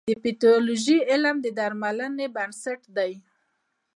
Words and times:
د 0.09 0.11
پیتالوژي 0.23 0.97
علم 1.11 1.35
د 1.41 1.47
درملنې 1.59 2.27
بنسټ 2.35 2.81
دی. 2.97 3.13